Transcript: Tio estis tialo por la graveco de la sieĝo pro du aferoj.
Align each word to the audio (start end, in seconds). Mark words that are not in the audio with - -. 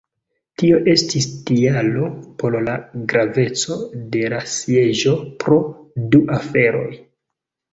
Tio 0.59 0.77
estis 0.93 1.27
tialo 1.49 2.07
por 2.43 2.57
la 2.69 2.75
graveco 3.13 3.77
de 4.17 4.27
la 4.35 4.41
sieĝo 4.55 5.15
pro 5.45 5.61
du 6.17 6.23
aferoj. 6.41 6.91